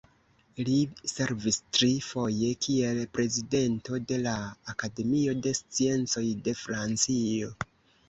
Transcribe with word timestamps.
Li 0.69 0.77
servis 1.11 1.59
tri 1.79 1.89
foje 2.05 2.49
kiel 2.67 3.03
prezidento 3.19 4.01
de 4.15 4.21
la 4.25 4.35
Akademio 4.77 5.39
de 5.47 5.57
Sciencoj 5.63 6.29
de 6.51 6.61
Francio. 6.67 7.57